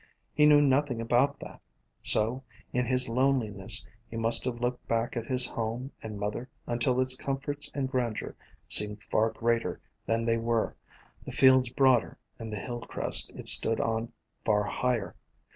[0.33, 1.61] He knew nothing about that;
[2.01, 2.41] so
[2.73, 7.15] in his loneliness he must have looked back at his home and mother until its
[7.15, 8.35] comforts and grandeur
[8.67, 10.75] seemed far greater than they were,
[11.23, 14.11] the fields broader and the hill crest it stood on
[14.43, 15.15] far higher.